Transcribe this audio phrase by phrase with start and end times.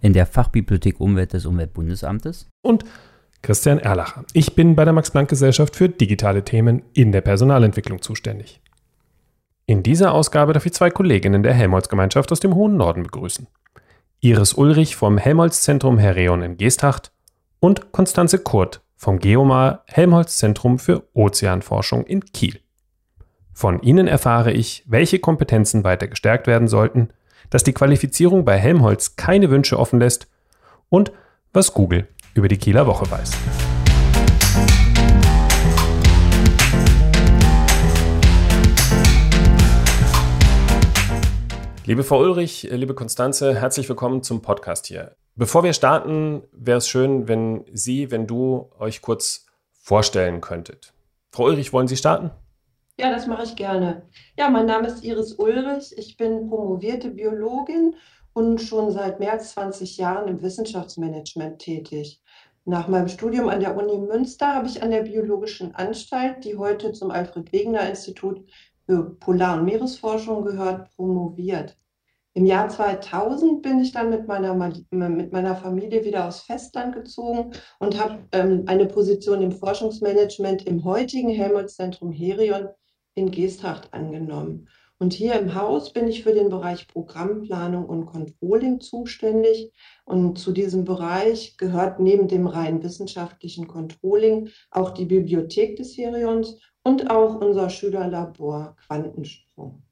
[0.00, 2.84] in der Fachbibliothek Umwelt des Umweltbundesamtes und
[3.42, 4.24] Christian Erlacher.
[4.32, 8.60] Ich bin bei der Max-Planck-Gesellschaft für digitale Themen in der Personalentwicklung zuständig.
[9.66, 13.46] In dieser Ausgabe darf ich zwei Kolleginnen der Helmholtz-Gemeinschaft aus dem hohen Norden begrüßen.
[14.20, 17.12] Iris Ulrich vom Helmholtz-Zentrum Herreon in Geesthacht
[17.60, 22.60] und Konstanze Kurt vom Geomar Helmholtz-Zentrum für Ozeanforschung in Kiel.
[23.54, 27.08] Von ihnen erfahre ich, welche Kompetenzen weiter gestärkt werden sollten,
[27.50, 30.28] dass die Qualifizierung bei Helmholtz keine Wünsche offen lässt
[30.88, 31.12] und
[31.52, 33.32] was Google über die Kieler Woche weiß.
[41.86, 45.16] Liebe Frau Ulrich, liebe Konstanze, herzlich willkommen zum Podcast hier.
[45.34, 50.92] Bevor wir starten, wäre es schön, wenn Sie, wenn du euch kurz vorstellen könntet.
[51.32, 52.30] Frau Ulrich, wollen Sie starten?
[53.00, 54.02] Ja, das mache ich gerne.
[54.36, 55.96] Ja, mein Name ist Iris Ulrich.
[55.96, 57.96] Ich bin promovierte Biologin
[58.34, 62.20] und schon seit mehr als 20 Jahren im Wissenschaftsmanagement tätig.
[62.66, 66.92] Nach meinem Studium an der Uni Münster habe ich an der Biologischen Anstalt, die heute
[66.92, 68.44] zum Alfred Wegener Institut
[68.84, 71.78] für Polar- und Meeresforschung gehört, promoviert.
[72.34, 77.52] Im Jahr 2000 bin ich dann mit meiner, mit meiner Familie wieder aufs Festland gezogen
[77.78, 82.68] und habe ähm, eine Position im Forschungsmanagement im heutigen Helmholtz-Zentrum Herion
[83.14, 84.68] in Geesthacht angenommen.
[84.98, 89.72] Und hier im Haus bin ich für den Bereich Programmplanung und Controlling zuständig.
[90.04, 96.60] Und zu diesem Bereich gehört neben dem rein wissenschaftlichen Controlling auch die Bibliothek des Herions
[96.82, 99.82] und auch unser Schülerlabor Quantensprung.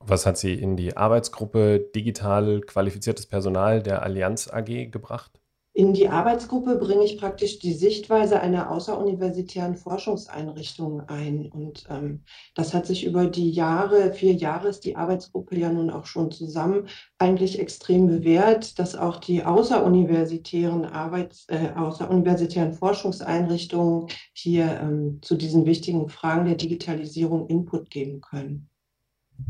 [0.00, 5.39] Was hat Sie in die Arbeitsgruppe Digital qualifiziertes Personal der Allianz AG gebracht?
[5.80, 11.50] In die Arbeitsgruppe bringe ich praktisch die Sichtweise einer außeruniversitären Forschungseinrichtung ein.
[11.50, 12.22] Und ähm,
[12.54, 16.32] das hat sich über die Jahre, vier Jahre ist die Arbeitsgruppe ja nun auch schon
[16.32, 16.86] zusammen,
[17.16, 25.64] eigentlich extrem bewährt, dass auch die außeruniversitären Arbeits-, äh, außeruniversitären Forschungseinrichtungen hier ähm, zu diesen
[25.64, 28.68] wichtigen Fragen der Digitalisierung Input geben können.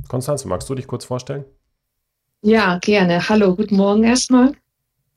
[0.09, 1.45] Konstanze, magst du dich kurz vorstellen?
[2.43, 3.29] Ja, gerne.
[3.29, 4.53] Hallo, guten Morgen erstmal.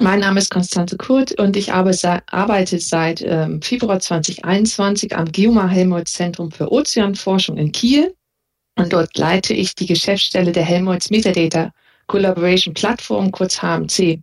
[0.03, 6.12] Mein Name ist Konstanze Kurt und ich arbeite seit ähm, Februar 2021 am Geomar Helmholtz
[6.12, 8.14] Zentrum für Ozeanforschung in Kiel.
[8.75, 11.72] Und dort leite ich die Geschäftsstelle der Helmholtz Metadata
[12.08, 14.22] Collaboration Plattform, kurz HMC.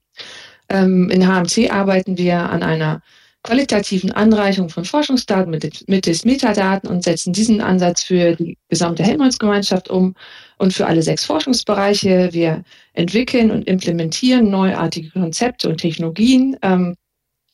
[0.69, 3.01] In HMC arbeiten wir an einer
[3.43, 9.89] qualitativen Anreichung von Forschungsdaten mit, mittels Metadaten und setzen diesen Ansatz für die gesamte Helmholtz-Gemeinschaft
[9.89, 10.15] um
[10.61, 12.29] und für alle sechs Forschungsbereiche.
[12.33, 16.97] Wir entwickeln und implementieren neuartige Konzepte und Technologien ähm,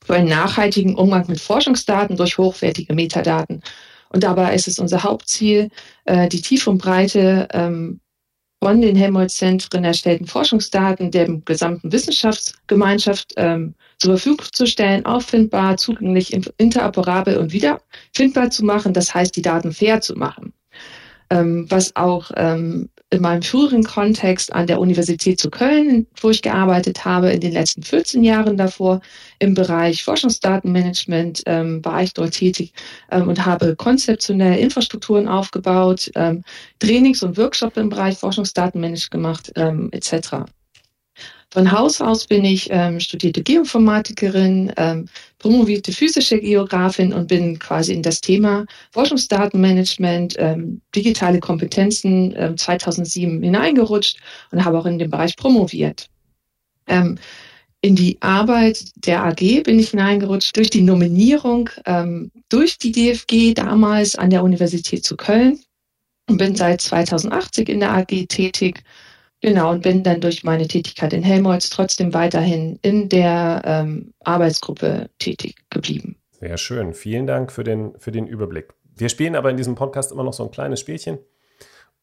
[0.05, 3.63] für einen nachhaltigen Umgang mit Forschungsdaten durch hochwertige Metadaten.
[4.09, 5.71] Und dabei ist es unser Hauptziel,
[6.05, 8.01] äh, die Tiefe und Breite ähm,
[8.61, 16.37] von den Helmholtz-Zentren erstellten Forschungsdaten der gesamten Wissenschaftsgemeinschaft ähm, zur Verfügung zu stellen, auffindbar, zugänglich,
[16.57, 18.95] interoperabel und wiederfindbar zu machen.
[18.95, 20.53] Das heißt, die Daten fair zu machen.
[21.31, 26.43] Ähm, was auch ähm, in meinem früheren Kontext an der Universität zu Köln, wo ich
[26.43, 29.01] gearbeitet habe, in den letzten 14 Jahren davor
[29.39, 32.73] im Bereich Forschungsdatenmanagement ähm, war ich dort tätig
[33.11, 36.43] ähm, und habe konzeptionell Infrastrukturen aufgebaut, ähm,
[36.81, 40.47] Trainings und Workshops im Bereich Forschungsdatenmanagement gemacht, ähm, etc.
[41.51, 45.09] Von Haus aus bin ich ähm, studierte Geoinformatikerin, ähm,
[45.39, 53.43] promovierte physische Geografin und bin quasi in das Thema Forschungsdatenmanagement, ähm, digitale Kompetenzen ähm, 2007
[53.43, 54.19] hineingerutscht
[54.51, 56.09] und habe auch in dem Bereich promoviert.
[56.89, 57.17] Ähm,
[57.81, 63.55] in die Arbeit der AG bin ich hineingerutscht durch die Nominierung ähm, durch die DFG
[63.55, 65.61] damals an der Universität zu Köln
[66.29, 68.83] und bin seit 2080 in der AG tätig
[69.43, 75.11] Genau, und bin dann durch meine Tätigkeit in Helmholtz trotzdem weiterhin in der ähm, Arbeitsgruppe
[75.19, 76.17] tätig geblieben.
[76.33, 76.95] Sehr schön.
[76.95, 78.75] Vielen Dank für den, für den Überblick.
[78.95, 81.19] Wir spielen aber in diesem Podcast immer noch so ein kleines Spielchen,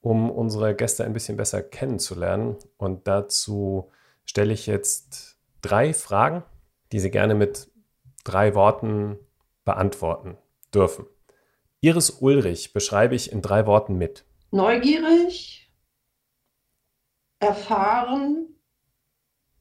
[0.01, 2.57] um unsere Gäste ein bisschen besser kennenzulernen.
[2.77, 3.91] Und dazu
[4.25, 6.43] stelle ich jetzt drei Fragen,
[6.91, 7.67] die Sie gerne mit
[8.23, 9.17] drei Worten
[9.65, 10.37] beantworten
[10.73, 11.05] dürfen.
[11.81, 14.23] Iris Ulrich beschreibe ich in drei Worten mit.
[14.51, 15.62] Neugierig,
[17.43, 18.47] erfahren,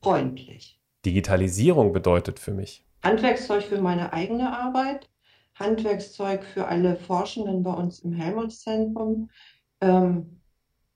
[0.01, 0.81] freundlich.
[1.05, 2.87] Digitalisierung bedeutet für mich.
[3.03, 5.11] Handwerkszeug für meine eigene Arbeit,
[5.55, 9.31] Handwerkszeug für alle Forschenden bei uns im Helmholtz-Zentrum,
[9.81, 10.41] ähm,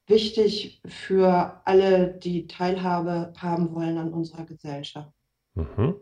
[0.06, 5.12] wichtig für alle, die Teilhabe haben wollen an unserer Gesellschaft.
[5.54, 5.96] Mhm.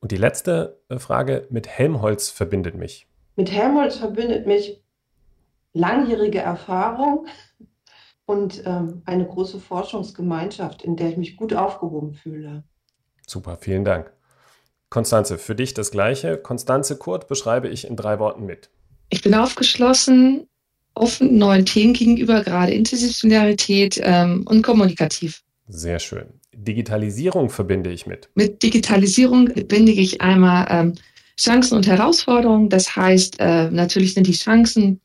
[0.00, 3.06] Und die letzte äh, Frage, mit Helmholtz verbindet mich.
[3.36, 4.82] Mit Helmholtz verbindet mich
[5.74, 7.26] langjährige Erfahrung
[8.32, 12.64] und ähm, eine große Forschungsgemeinschaft, in der ich mich gut aufgehoben fühle.
[13.26, 14.10] Super, vielen Dank.
[14.88, 16.38] Konstanze, für dich das Gleiche.
[16.38, 18.70] Konstanze Kurt beschreibe ich in drei Worten mit.
[19.10, 20.48] Ich bin aufgeschlossen,
[20.94, 25.42] offen neuen Themen gegenüber, gerade Interdisziplinarität ähm, und kommunikativ.
[25.68, 26.40] Sehr schön.
[26.54, 28.28] Digitalisierung verbinde ich mit.
[28.34, 30.94] Mit Digitalisierung verbinde ich einmal ähm,
[31.38, 32.68] Chancen und Herausforderungen.
[32.68, 35.00] Das heißt, äh, natürlich sind die Chancen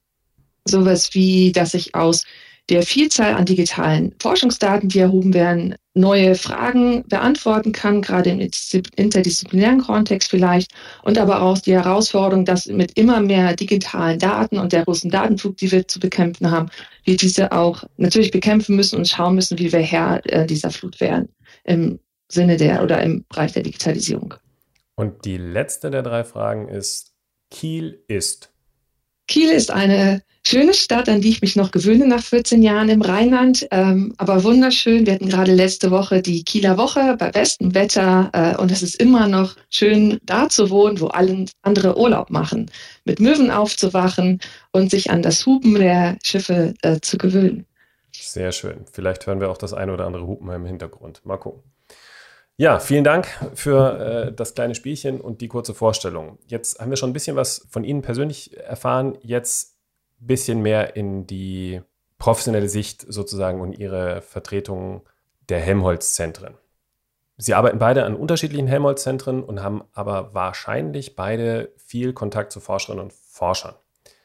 [0.66, 2.26] sowas wie, dass ich aus
[2.70, 9.82] der Vielzahl an digitalen Forschungsdaten, die erhoben werden, neue Fragen beantworten kann, gerade im interdisziplinären
[9.82, 10.72] Kontext vielleicht,
[11.04, 15.58] und aber auch die Herausforderung, dass mit immer mehr digitalen Daten und der großen Datenflug,
[15.58, 16.70] die wir zu bekämpfen haben,
[17.04, 21.00] wir diese auch natürlich bekämpfen müssen und schauen müssen, wie wir Herr äh, dieser Flut
[21.00, 21.30] werden
[21.64, 22.00] im
[22.30, 24.34] Sinne der oder im Bereich der Digitalisierung.
[24.96, 27.14] Und die letzte der drei Fragen ist,
[27.50, 28.52] Kiel ist.
[29.28, 33.02] Kiel ist eine schöne Stadt, an die ich mich noch gewöhne nach 14 Jahren im
[33.02, 35.06] Rheinland, ähm, aber wunderschön.
[35.06, 38.96] Wir hatten gerade letzte Woche die Kieler Woche bei bestem Wetter äh, und es ist
[38.96, 42.72] immer noch schön, da zu wohnen, wo alle andere Urlaub machen,
[43.04, 44.40] mit Möwen aufzuwachen
[44.72, 47.66] und sich an das Hupen der Schiffe äh, zu gewöhnen.
[48.14, 48.86] Sehr schön.
[48.92, 51.22] Vielleicht hören wir auch das eine oder andere Hupen im Hintergrund.
[51.26, 51.62] Mal gucken.
[52.60, 56.40] Ja, vielen Dank für äh, das kleine Spielchen und die kurze Vorstellung.
[56.48, 59.16] Jetzt haben wir schon ein bisschen was von Ihnen persönlich erfahren.
[59.22, 59.78] Jetzt
[60.20, 61.82] ein bisschen mehr in die
[62.18, 65.04] professionelle Sicht sozusagen und Ihre Vertretung
[65.50, 66.56] der Helmholtz-Zentren.
[67.38, 73.04] Sie arbeiten beide an unterschiedlichen Helmholtz-Zentren und haben aber wahrscheinlich beide viel Kontakt zu Forscherinnen
[73.04, 73.76] und Forschern.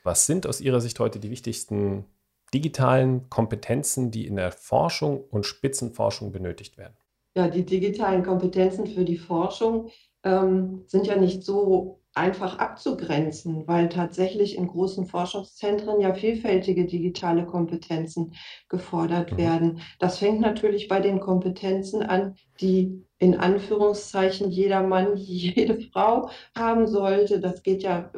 [0.05, 2.06] Was sind aus Ihrer Sicht heute die wichtigsten
[2.55, 6.96] digitalen Kompetenzen, die in der Forschung und Spitzenforschung benötigt werden?
[7.34, 9.88] Ja, die digitalen Kompetenzen für die Forschung
[10.23, 17.46] ähm, sind ja nicht so einfach abzugrenzen, weil tatsächlich in großen Forschungszentren ja vielfältige digitale
[17.46, 18.34] Kompetenzen
[18.69, 19.37] gefordert mhm.
[19.38, 19.81] werden.
[19.99, 26.87] Das fängt natürlich bei den Kompetenzen an, die in Anführungszeichen jeder Mann, jede Frau haben
[26.87, 27.40] sollte.
[27.40, 28.11] Das geht ja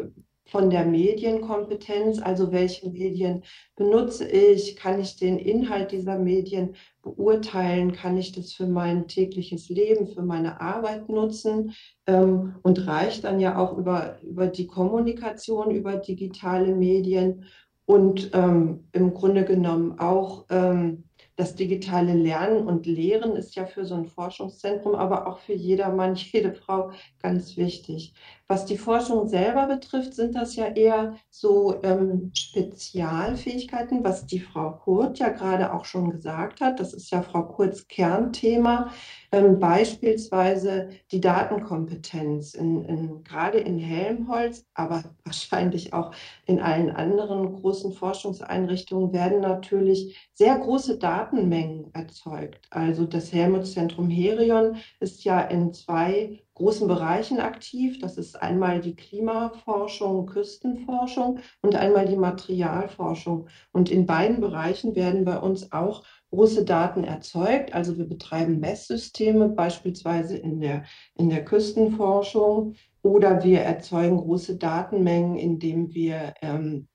[0.47, 3.43] von der Medienkompetenz, also welche Medien
[3.77, 9.69] benutze ich, kann ich den Inhalt dieser Medien beurteilen, kann ich das für mein tägliches
[9.69, 11.73] Leben, für meine Arbeit nutzen
[12.07, 17.45] ähm, und reicht dann ja auch über, über die Kommunikation, über digitale Medien
[17.87, 21.05] und ähm, im Grunde genommen auch ähm,
[21.37, 26.15] das digitale Lernen und Lehren ist ja für so ein Forschungszentrum, aber auch für jedermann,
[26.33, 28.15] jede Frau ganz wichtig.
[28.47, 34.73] Was die Forschung selber betrifft, sind das ja eher so ähm, Spezialfähigkeiten, was die Frau
[34.73, 36.79] Kurt ja gerade auch schon gesagt hat.
[36.79, 38.93] Das ist ja Frau Kurts Kernthema.
[39.35, 46.13] Ähm, beispielsweise die Datenkompetenz, in, in, gerade in Helmholtz, aber wahrscheinlich auch
[46.47, 52.69] in allen anderen großen Forschungseinrichtungen werden natürlich sehr große Datenmengen erzeugt.
[52.71, 57.99] Also das Helmholtz-Zentrum Herion ist ja in zwei großen Bereichen aktiv.
[57.99, 63.49] Das ist einmal die Klimaforschung, Küstenforschung und einmal die Materialforschung.
[63.73, 67.75] Und in beiden Bereichen werden bei uns auch große Daten erzeugt.
[67.75, 70.85] Also wir betreiben Messsysteme, beispielsweise in der,
[71.17, 76.89] in der Küstenforschung, oder wir erzeugen große Datenmengen, indem wir ähm,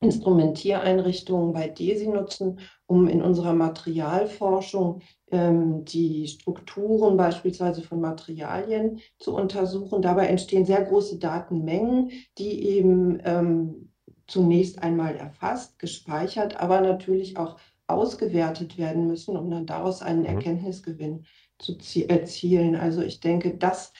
[0.00, 9.34] Instrumentiereinrichtungen bei DESI nutzen, um in unserer Materialforschung ähm, die Strukturen beispielsweise von Materialien zu
[9.34, 10.02] untersuchen.
[10.02, 13.92] Dabei entstehen sehr große Datenmengen, die eben ähm,
[14.26, 17.58] zunächst einmal erfasst, gespeichert, aber natürlich auch
[17.92, 20.26] ausgewertet werden müssen, um dann daraus einen mhm.
[20.26, 21.24] Erkenntnisgewinn
[21.58, 21.76] zu
[22.08, 22.74] erzielen.
[22.74, 23.92] Also ich denke, das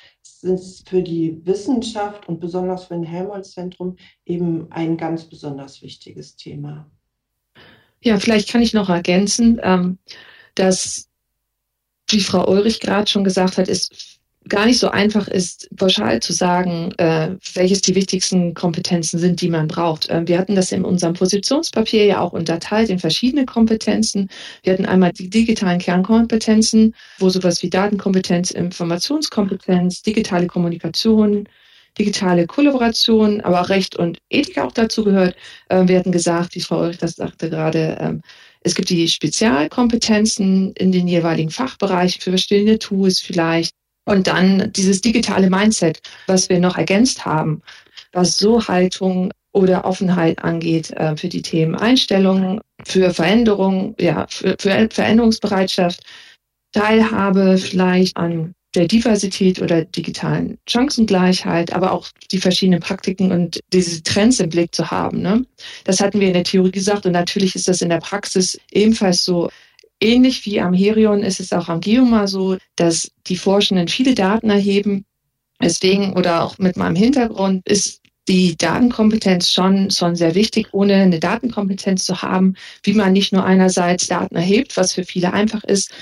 [0.42, 6.90] ist für die Wissenschaft und besonders für ein Helmholtz-Zentrum eben ein ganz besonders wichtiges Thema.
[8.02, 9.98] Ja, vielleicht kann ich noch ergänzen, ähm,
[10.56, 11.08] dass,
[12.10, 14.11] wie Frau Ulrich gerade schon gesagt hat, ist
[14.48, 19.48] gar nicht so einfach ist, pauschal zu sagen, äh, welches die wichtigsten Kompetenzen sind, die
[19.48, 20.08] man braucht.
[20.08, 24.28] Äh, wir hatten das in unserem Positionspapier ja auch unterteilt in verschiedene Kompetenzen.
[24.62, 31.48] Wir hatten einmal die digitalen Kernkompetenzen, wo sowas wie Datenkompetenz, Informationskompetenz, digitale Kommunikation,
[31.98, 35.36] digitale Kollaboration, aber auch Recht und Ethik auch dazu gehört.
[35.68, 38.22] Äh, wir hatten gesagt, wie Frau Ulrich das sagte gerade, ähm,
[38.64, 45.00] es gibt die Spezialkompetenzen in den jeweiligen Fachbereichen für bestehende Tools vielleicht Und dann dieses
[45.00, 47.62] digitale Mindset, was wir noch ergänzt haben,
[48.12, 54.56] was so Haltung oder Offenheit angeht äh, für die Themen Einstellungen, für Veränderung, ja, für,
[54.58, 56.02] für Veränderungsbereitschaft,
[56.72, 64.02] Teilhabe vielleicht an der Diversität oder digitalen Chancengleichheit, aber auch die verschiedenen Praktiken und diese
[64.02, 65.20] Trends im Blick zu haben.
[65.20, 65.44] Ne?
[65.84, 69.24] Das hatten wir in der Theorie gesagt und natürlich ist das in der Praxis ebenfalls
[69.24, 69.50] so.
[70.02, 74.50] Ähnlich wie am Herion ist es auch am Geoma so, dass die Forschenden viele Daten
[74.50, 75.04] erheben.
[75.62, 81.20] Deswegen oder auch mit meinem Hintergrund ist die Datenkompetenz schon, schon sehr wichtig, ohne eine
[81.20, 85.92] Datenkompetenz zu haben, wie man nicht nur einerseits Daten erhebt, was für viele einfach ist,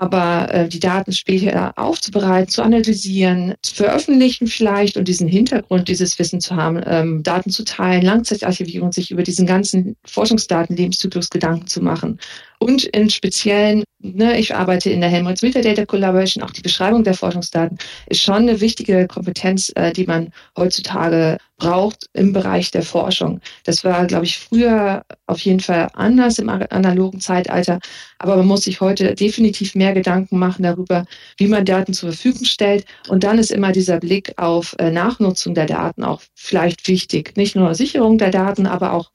[0.00, 6.18] aber äh, die Daten später aufzubereiten, zu analysieren, zu veröffentlichen vielleicht und diesen Hintergrund, dieses
[6.18, 11.66] Wissen zu haben, ähm, Daten zu teilen, Langzeitarchivierung, sich über diesen ganzen Forschungsdaten, Lebenszyklus Gedanken
[11.66, 12.18] zu machen.
[12.62, 17.14] Und im Speziellen, ne, ich arbeite in der Helmholtz Metadata Collaboration, auch die Beschreibung der
[17.14, 23.40] Forschungsdaten ist schon eine wichtige Kompetenz, äh, die man heutzutage braucht im Bereich der Forschung.
[23.64, 27.78] Das war, glaube ich, früher auf jeden Fall anders im analogen Zeitalter,
[28.18, 31.06] aber man muss sich heute definitiv mehr Gedanken machen darüber,
[31.38, 32.84] wie man Daten zur Verfügung stellt.
[33.08, 37.38] Und dann ist immer dieser Blick auf äh, Nachnutzung der Daten auch vielleicht wichtig.
[37.38, 39.10] Nicht nur Sicherung der Daten, aber auch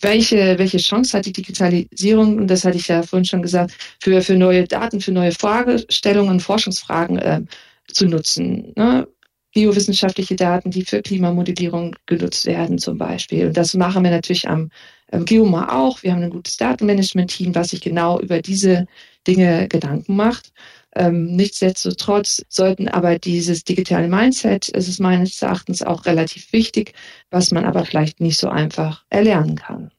[0.00, 4.22] welche, welche Chance hat die Digitalisierung, und das hatte ich ja vorhin schon gesagt, für,
[4.22, 7.42] für neue Daten, für neue Fragestellungen, Forschungsfragen äh,
[7.86, 8.72] zu nutzen.
[8.76, 9.06] Ne?
[9.52, 13.48] Biowissenschaftliche Daten, die für Klimamodellierung genutzt werden zum Beispiel.
[13.48, 14.70] Und das machen wir natürlich am,
[15.10, 16.02] am Geoma auch.
[16.02, 18.86] Wir haben ein gutes Datenmanagement-Team, was sich genau über diese
[19.26, 20.52] Dinge Gedanken macht.
[20.96, 26.94] Ähm, nichtsdestotrotz sollten aber dieses digitale Mindset, es ist meines Erachtens auch relativ wichtig,
[27.30, 29.92] was man aber vielleicht nicht so einfach erlernen kann.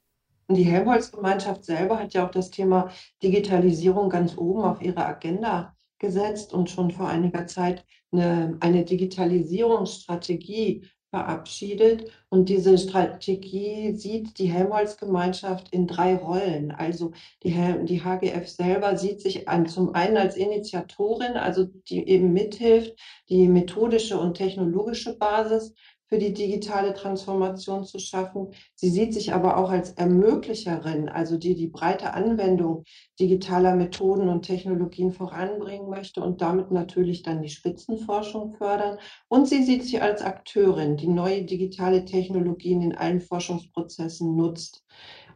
[0.50, 2.92] Die Helmholtz-Gemeinschaft selber hat ja auch das Thema
[3.24, 10.84] Digitalisierung ganz oben auf ihre Agenda gesetzt und schon vor einiger Zeit eine, eine Digitalisierungsstrategie
[11.12, 12.10] verabschiedet.
[12.30, 16.72] Und diese Strategie sieht die Helmholtz-Gemeinschaft in drei Rollen.
[16.72, 17.12] Also
[17.44, 17.54] die,
[17.84, 22.98] die HGF selber sieht sich an, zum einen als Initiatorin, also die eben mithilft,
[23.30, 25.74] die methodische und technologische Basis
[26.12, 28.50] für die digitale Transformation zu schaffen.
[28.76, 32.84] Sie sieht sich aber auch als Ermöglicherin, also die die breite Anwendung
[33.18, 38.98] digitaler Methoden und Technologien voranbringen möchte und damit natürlich dann die Spitzenforschung fördern.
[39.30, 44.84] Und sie sieht sich als Akteurin, die neue digitale Technologien in allen Forschungsprozessen nutzt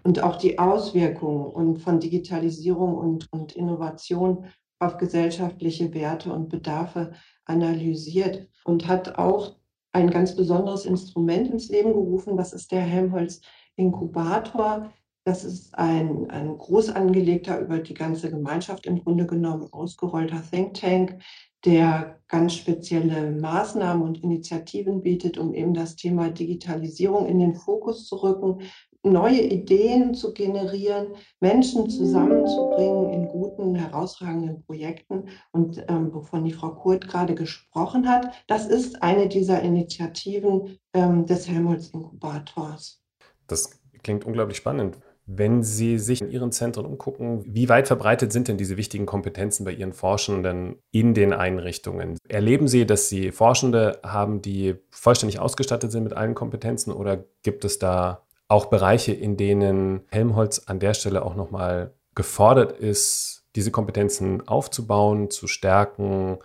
[0.03, 4.47] und auch die Auswirkungen und von Digitalisierung und, und Innovation
[4.79, 7.13] auf gesellschaftliche Werte und Bedarfe
[7.45, 9.55] analysiert und hat auch
[9.95, 12.35] ein ganz besonderes Instrument ins Leben gerufen.
[12.35, 13.39] Das ist der Helmholtz
[13.77, 14.91] Inkubator.
[15.23, 20.73] Das ist ein, ein groß angelegter, über die ganze Gemeinschaft im Grunde genommen ausgerollter Think
[20.75, 21.17] Tank,
[21.63, 28.05] der ganz spezielle Maßnahmen und Initiativen bietet, um eben das Thema Digitalisierung in den Fokus
[28.05, 28.63] zu rücken,
[29.05, 31.07] neue Ideen zu generieren,
[31.39, 35.29] Menschen zusammenzubringen in guten, herausragenden Projekten.
[35.51, 41.25] Und ähm, wovon die Frau Kurt gerade gesprochen hat, das ist eine dieser Initiativen ähm,
[41.25, 43.03] des Helmholtz-Inkubators.
[43.47, 44.97] Das klingt unglaublich spannend.
[45.27, 49.65] Wenn Sie sich in Ihren Zentren umgucken, wie weit verbreitet sind denn diese wichtigen Kompetenzen
[49.65, 52.17] bei Ihren Forschenden in den Einrichtungen?
[52.29, 57.65] Erleben Sie, dass Sie Forschende haben, die vollständig ausgestattet sind mit allen Kompetenzen oder gibt
[57.65, 63.71] es da auch Bereiche, in denen Helmholtz an der Stelle auch nochmal gefordert ist, diese
[63.71, 66.37] Kompetenzen aufzubauen, zu stärken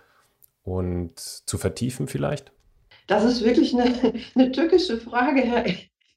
[0.63, 2.51] und zu vertiefen vielleicht?
[3.07, 5.65] Das ist wirklich eine, eine tückische Frage, Herr,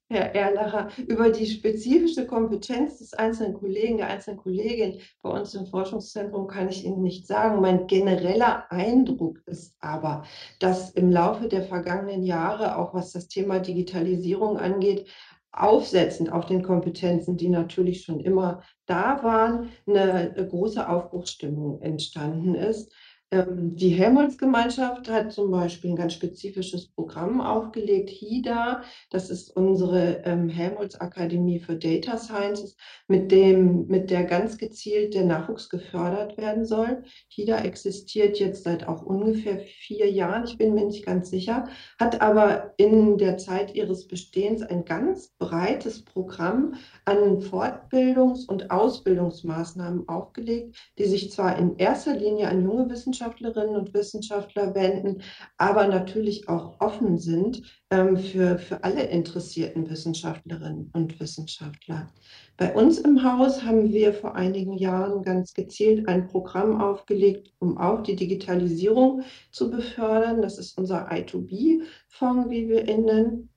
[0.09, 0.91] Herr Erlacher.
[1.07, 6.69] Über die spezifische Kompetenz des einzelnen Kollegen, der einzelnen Kollegin bei uns im Forschungszentrum kann
[6.69, 7.61] ich Ihnen nicht sagen.
[7.61, 10.25] Mein genereller Eindruck ist aber,
[10.61, 15.09] dass im Laufe der vergangenen Jahre, auch was das Thema Digitalisierung angeht,
[15.57, 22.93] aufsetzend auf den Kompetenzen, die natürlich schon immer da waren, eine große Aufbruchsstimmung entstanden ist.
[23.35, 30.23] Ähm, die Helmholtz-Gemeinschaft hat zum Beispiel ein ganz spezifisches Programm aufgelegt, HIDA, das ist unsere
[30.25, 32.77] ähm, Helmholtz-Akademie für Data Sciences,
[33.09, 37.03] mit, dem, mit der ganz gezielt der Nachwuchs gefördert werden soll.
[37.29, 41.67] HIDA existiert jetzt seit auch ungefähr vier Jahren, ich bin mir nicht ganz sicher,
[41.99, 46.75] hat aber in der Zeit ihres Bestehens ein ganz breites Programm
[47.05, 53.77] an Fortbildungs- und Ausbildungsmaßnahmen aufgelegt, die sich zwar in erster Linie an junge Wissenschaftler Wissenschaftlerinnen
[53.77, 55.23] und Wissenschaftler wenden,
[55.57, 62.09] aber natürlich auch offen sind ähm, für, für alle interessierten Wissenschaftlerinnen und Wissenschaftler.
[62.57, 67.79] Bei uns im Haus haben wir vor einigen Jahren ganz gezielt ein Programm aufgelegt, um
[67.79, 70.43] auch die Digitalisierung zu befördern.
[70.43, 73.49] Das ist unser I2B-Fonds, wie wir ihn nennen.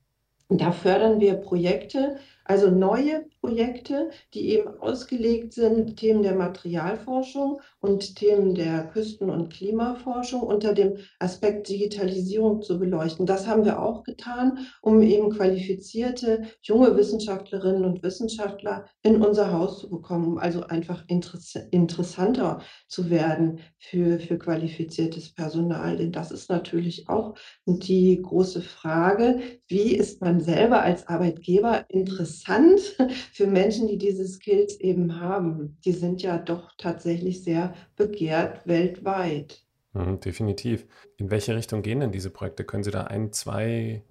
[0.50, 8.16] Da fördern wir Projekte, also neue Projekte, die eben ausgelegt sind, Themen der Materialforschung und
[8.16, 13.24] Themen der Küsten- und Klimaforschung unter dem Aspekt Digitalisierung zu beleuchten.
[13.24, 19.80] Das haben wir auch getan, um eben qualifizierte junge Wissenschaftlerinnen und Wissenschaftler in unser Haus
[19.80, 25.96] zu bekommen, um also einfach interessanter zu werden für, für qualifiziertes Personal.
[25.96, 32.96] Denn das ist natürlich auch die große Frage, wie ist man selber als Arbeitgeber interessant
[33.38, 35.78] für Menschen, die diese Skills eben haben.
[35.84, 39.62] Die sind ja doch tatsächlich sehr begehrt weltweit.
[39.92, 40.88] Mhm, definitiv.
[41.18, 42.64] In welche Richtung gehen denn diese Projekte?
[42.64, 44.02] Können Sie da ein, zwei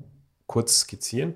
[0.46, 1.34] kurz skizzieren?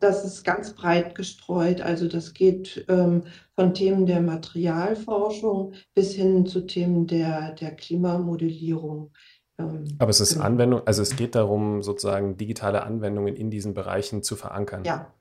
[0.00, 1.82] Das ist ganz breit gestreut.
[1.82, 3.24] Also das geht ähm,
[3.54, 9.12] von Themen der Materialforschung bis hin zu Themen der, der Klimamodellierung.
[9.58, 10.46] Ähm, Aber es ist genau.
[10.46, 14.84] Anwendung, also es geht darum, sozusagen digitale Anwendungen in diesen Bereichen zu verankern.
[14.84, 15.12] Ja,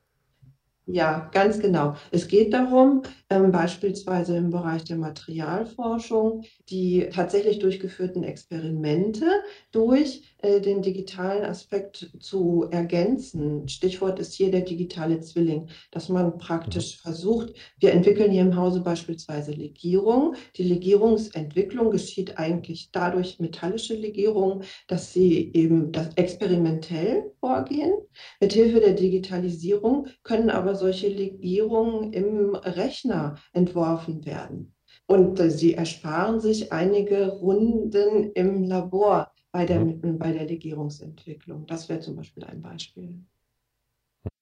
[0.88, 1.96] ja, ganz genau.
[2.12, 3.02] Es geht darum,
[3.32, 9.26] ähm, beispielsweise im Bereich der Materialforschung, die tatsächlich durchgeführten Experimente
[9.72, 13.68] durch äh, den digitalen Aspekt zu ergänzen.
[13.70, 17.02] Stichwort ist hier der digitale Zwilling, dass man praktisch mhm.
[17.02, 20.36] versucht, wir entwickeln hier im Hause beispielsweise Legierung.
[20.58, 27.94] Die Legierungsentwicklung geschieht eigentlich dadurch metallische Legierung, dass sie eben das experimentell vorgehen.
[28.42, 34.74] Mithilfe der Digitalisierung können aber solche Legierungen im Rechner entworfen werden.
[35.08, 40.20] Und äh, sie ersparen sich einige Runden im Labor bei der, mhm.
[40.20, 41.66] bei der Legierungsentwicklung.
[41.66, 43.22] Das wäre zum Beispiel ein Beispiel.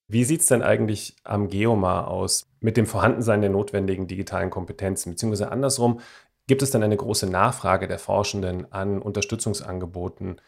[0.07, 5.11] Wie sieht es denn eigentlich am Geomar aus mit dem Vorhandensein der notwendigen digitalen Kompetenzen?
[5.11, 5.99] Beziehungsweise andersrum,
[6.47, 10.41] gibt es denn eine große Nachfrage der Forschenden an Unterstützungsangeboten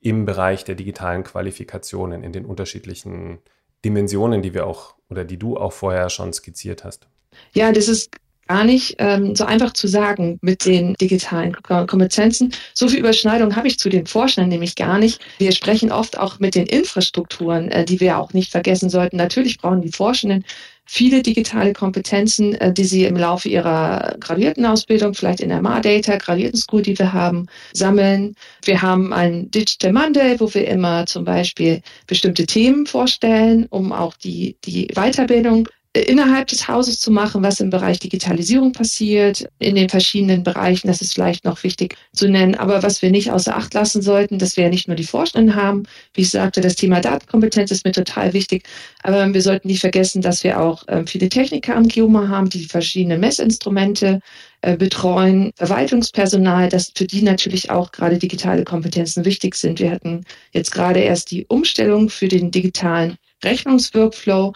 [0.00, 3.38] im Bereich der digitalen Qualifikationen in den unterschiedlichen
[3.82, 7.08] Dimensionen, die wir auch oder die du auch vorher schon skizziert hast?
[7.54, 8.10] Ja, das ist
[8.48, 12.52] gar nicht ähm, so einfach zu sagen mit den digitalen Kompetenzen.
[12.74, 15.20] So viel Überschneidung habe ich zu den Forschern nämlich gar nicht.
[15.38, 19.16] Wir sprechen oft auch mit den Infrastrukturen, äh, die wir auch nicht vergessen sollten.
[19.16, 20.44] Natürlich brauchen die Forschenden
[20.84, 26.82] viele digitale Kompetenzen, äh, die sie im Laufe ihrer Graduiertenausbildung, vielleicht in der MA-Data, Graduierten-School,
[26.82, 28.34] die wir haben, sammeln.
[28.64, 34.14] Wir haben ein Digital Monday, wo wir immer zum Beispiel bestimmte Themen vorstellen, um auch
[34.16, 39.90] die, die Weiterbildung innerhalb des Hauses zu machen, was im Bereich Digitalisierung passiert, in den
[39.90, 42.54] verschiedenen Bereichen, das ist vielleicht noch wichtig zu nennen.
[42.54, 45.54] Aber was wir nicht außer Acht lassen sollten, dass wir ja nicht nur die Forschenden
[45.54, 45.82] haben.
[46.14, 48.64] Wie ich sagte, das Thema Datenkompetenz ist mir total wichtig.
[49.02, 52.64] Aber wir sollten nicht vergessen, dass wir auch äh, viele Techniker am Geoma haben, die
[52.64, 54.20] verschiedene Messinstrumente
[54.62, 59.78] äh, betreuen, Verwaltungspersonal, dass für die natürlich auch gerade digitale Kompetenzen wichtig sind.
[59.78, 64.52] Wir hatten jetzt gerade erst die Umstellung für den digitalen Rechnungsworkflow,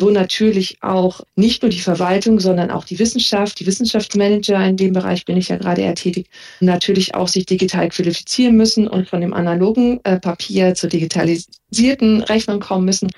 [0.00, 4.92] wo natürlich auch nicht nur die Verwaltung, sondern auch die Wissenschaft, die Wissenschaftsmanager, in dem
[4.92, 6.28] Bereich bin ich ja gerade eher tätig,
[6.60, 12.60] natürlich auch sich digital qualifizieren müssen und von dem analogen äh, Papier zur digitalisierten Rechnung
[12.60, 13.10] kommen müssen,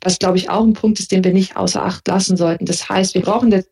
[0.00, 2.66] was glaube ich auch ein Punkt ist, den wir nicht außer Acht lassen sollten.
[2.66, 3.64] Das heißt, wir brauchen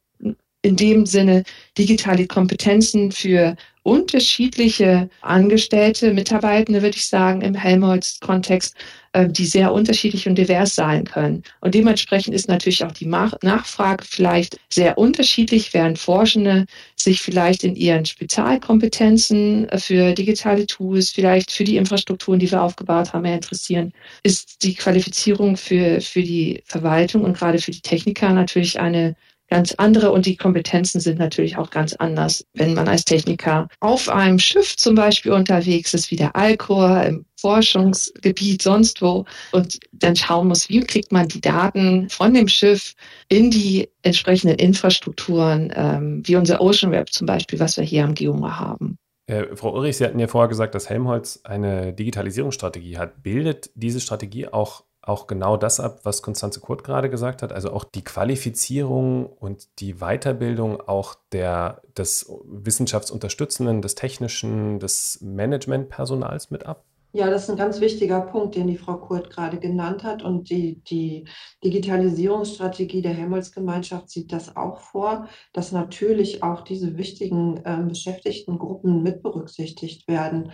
[0.63, 1.45] in dem Sinne
[1.79, 8.75] digitale Kompetenzen für unterschiedliche Angestellte, Mitarbeitende, würde ich sagen, im Helmholtz-Kontext,
[9.13, 11.43] äh, die sehr unterschiedlich und divers sein können.
[11.61, 17.75] Und dementsprechend ist natürlich auch die Nachfrage vielleicht sehr unterschiedlich, während Forschende sich vielleicht in
[17.75, 23.93] ihren Spezialkompetenzen äh, für digitale Tools, vielleicht für die Infrastrukturen, die wir aufgebaut haben, interessieren,
[24.23, 29.17] ist die Qualifizierung für, für die Verwaltung und gerade für die Techniker natürlich eine
[29.51, 32.47] ganz andere und die Kompetenzen sind natürlich auch ganz anders.
[32.55, 37.27] Wenn man als Techniker auf einem Schiff zum Beispiel unterwegs ist, wie der Alcor im
[37.37, 42.95] Forschungsgebiet sonst wo und dann schauen muss, wie kriegt man die Daten von dem Schiff
[43.29, 48.15] in die entsprechenden Infrastrukturen, ähm, wie unser Ocean Web zum Beispiel, was wir hier am
[48.15, 48.99] Geoma haben.
[49.27, 53.23] Äh, Frau Ulrich, Sie hatten ja vorher gesagt, dass Helmholtz eine Digitalisierungsstrategie hat.
[53.23, 57.73] Bildet diese Strategie auch auch genau das ab, was Konstanze Kurt gerade gesagt hat, also
[57.73, 66.67] auch die Qualifizierung und die Weiterbildung auch der, des Wissenschaftsunterstützenden, des technischen, des Managementpersonals mit
[66.67, 66.85] ab?
[67.13, 70.23] Ja, das ist ein ganz wichtiger Punkt, den die Frau Kurt gerade genannt hat.
[70.23, 71.27] Und die, die
[71.65, 79.25] Digitalisierungsstrategie der Helmholtz-Gemeinschaft sieht das auch vor, dass natürlich auch diese wichtigen äh, Beschäftigtengruppen mit
[79.25, 80.53] berücksichtigt werden.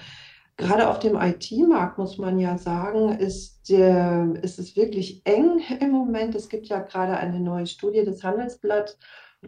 [0.59, 5.91] Gerade auf dem IT-Markt muss man ja sagen, ist, der, ist es wirklich eng im
[5.91, 6.35] Moment.
[6.35, 8.99] Es gibt ja gerade eine neue Studie des Handelsblatts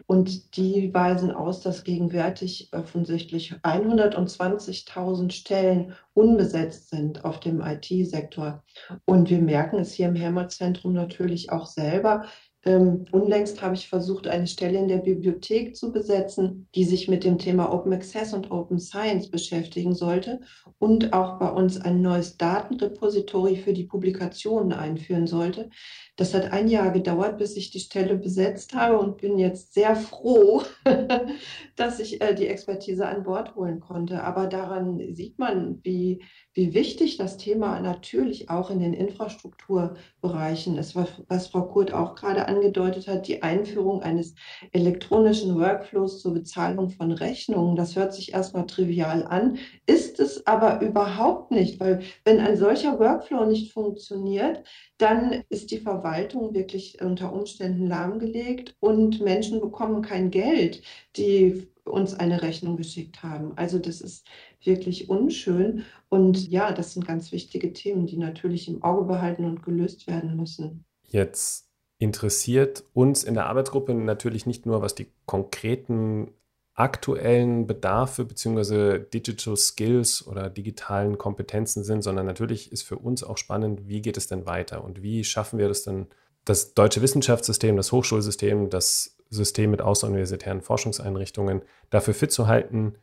[0.05, 8.63] und die weisen aus, dass gegenwärtig offensichtlich 120.000 Stellen unbesetzt sind auf dem IT-Sektor.
[9.05, 12.25] Und wir merken es hier im Helmholtz-Zentrum natürlich auch selber.
[12.65, 17.23] Ähm, unlängst habe ich versucht, eine Stelle in der Bibliothek zu besetzen, die sich mit
[17.23, 20.41] dem Thema Open Access und Open Science beschäftigen sollte
[20.77, 25.69] und auch bei uns ein neues Datenrepository für die Publikationen einführen sollte.
[26.17, 29.95] Das hat ein Jahr gedauert, bis ich die Stelle besetzt habe und bin jetzt sehr
[29.95, 30.61] froh,
[31.77, 34.21] dass ich äh, die Expertise an Bord holen konnte.
[34.21, 36.21] Aber daran sieht man, wie,
[36.59, 42.49] wie wichtig das Thema natürlich auch in den Infrastrukturbereichen ist, was, Frau Kurt auch gerade
[42.49, 44.35] angedeutet hat, die Einführung eines
[44.73, 47.77] elektronischen Workflows zur Bezahlung von Rechnungen.
[47.77, 52.99] Das hört sich erstmal trivial an, ist es aber überhaupt nicht, weil wenn ein solcher
[52.99, 54.61] Workflow nicht funktioniert,
[54.97, 60.81] dann ist die Verwaltung wirklich unter Umständen lahmgelegt und Menschen bekommen kein Geld,
[61.15, 63.53] die uns eine Rechnung geschickt haben.
[63.55, 64.25] Also das ist
[64.63, 65.83] wirklich unschön.
[66.09, 70.35] Und ja, das sind ganz wichtige Themen, die natürlich im Auge behalten und gelöst werden
[70.35, 70.85] müssen.
[71.07, 76.31] Jetzt interessiert uns in der Arbeitsgruppe natürlich nicht nur, was die konkreten
[76.79, 78.99] aktuellen Bedarfe bzw.
[78.99, 84.15] Digital Skills oder digitalen Kompetenzen sind, sondern natürlich ist für uns auch spannend, wie geht
[84.15, 86.07] es denn weiter und wie schaffen wir das denn,
[86.45, 92.95] das deutsche Wissenschaftssystem, das Hochschulsystem, das System mit außeruniversitären Forschungseinrichtungen dafür fit zu halten,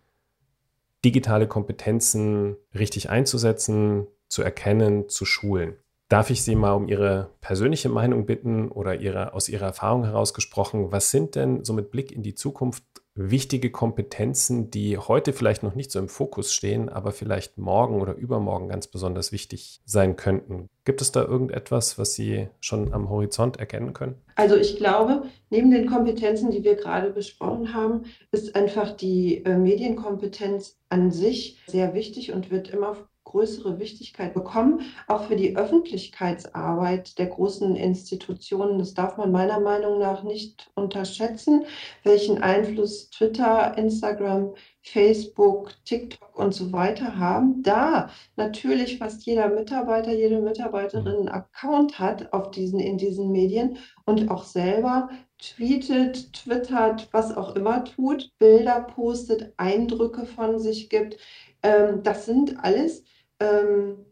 [1.05, 5.77] digitale Kompetenzen richtig einzusetzen, zu erkennen, zu schulen.
[6.09, 10.93] Darf ich Sie mal um Ihre persönliche Meinung bitten oder Ihre, aus Ihrer Erfahrung herausgesprochen,
[10.93, 12.85] was sind denn so mit Blick in die Zukunft
[13.17, 18.15] wichtige Kompetenzen, die heute vielleicht noch nicht so im Fokus stehen, aber vielleicht morgen oder
[18.15, 20.69] übermorgen ganz besonders wichtig sein könnten.
[20.85, 24.15] Gibt es da irgendetwas, was Sie schon am Horizont erkennen können?
[24.37, 29.57] Also ich glaube, neben den Kompetenzen, die wir gerade besprochen haben, ist einfach die äh,
[29.57, 32.97] Medienkompetenz an sich sehr wichtig und wird immer
[33.27, 38.79] größere Wichtigkeit bekommen, auch für die Öffentlichkeitsarbeit der großen Institutionen.
[38.79, 41.65] Das darf man meiner Meinung nach nicht unterschätzen,
[42.05, 47.63] welchen Einfluss Twitter, Instagram, Facebook, TikTok und so weiter haben.
[47.63, 53.79] Da natürlich fast jeder Mitarbeiter, jede Mitarbeiterin einen Account hat auf diesen, in diesen Medien
[54.05, 61.19] und auch selber tweetet, twittert, was auch immer tut, Bilder postet, Eindrücke von sich gibt.
[61.63, 63.05] Ähm, das sind alles
[63.41, 64.07] ähm,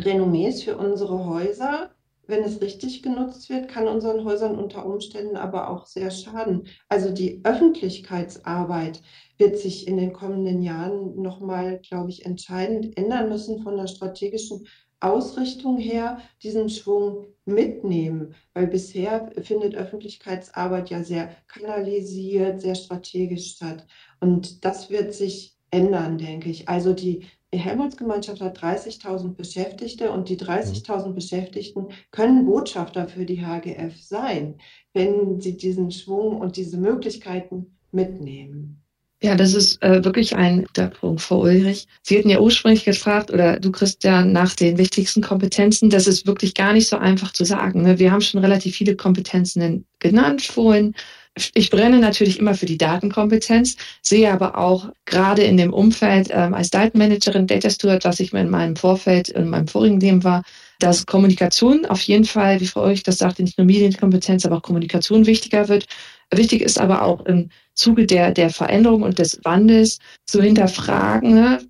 [0.00, 1.94] Renommees für unsere Häuser.
[2.26, 6.68] Wenn es richtig genutzt wird, kann unseren Häusern unter Umständen aber auch sehr schaden.
[6.88, 9.02] Also die Öffentlichkeitsarbeit
[9.38, 14.66] wird sich in den kommenden Jahren nochmal, glaube ich, entscheidend ändern müssen von der strategischen
[15.00, 23.84] Ausrichtung her, diesen Schwung mitnehmen, weil bisher findet Öffentlichkeitsarbeit ja sehr kanalisiert, sehr strategisch statt.
[24.20, 26.68] Und das wird sich ändern, denke ich.
[26.68, 31.14] Also die die Helmholtz-Gemeinschaft hat 30.000 Beschäftigte und die 30.000 mhm.
[31.14, 34.58] Beschäftigten können Botschafter für die HGF sein,
[34.94, 38.81] wenn sie diesen Schwung und diese Möglichkeiten mitnehmen.
[39.22, 41.86] Ja, das ist äh, wirklich ein guter Punkt, Frau Ulrich.
[42.02, 45.90] Sie hatten ja ursprünglich gefragt, oder du Christian, nach den wichtigsten Kompetenzen.
[45.90, 47.82] Das ist wirklich gar nicht so einfach zu sagen.
[47.82, 48.00] Ne?
[48.00, 50.94] Wir haben schon relativ viele Kompetenzen genannt vorhin.
[51.54, 56.52] Ich brenne natürlich immer für die Datenkompetenz, sehe aber auch gerade in dem Umfeld ähm,
[56.52, 60.42] als Datenmanagerin, Data Steward, was ich mir in meinem Vorfeld, in meinem vorigen Leben war,
[60.80, 64.62] dass Kommunikation auf jeden Fall, wie Frau Euch das sagte, nicht nur Medienkompetenz, aber auch
[64.62, 65.86] Kommunikation wichtiger wird.
[66.32, 71.60] Wichtig ist aber auch im Zuge der, der Veränderung und des Wandels zu hinterfragen, ne,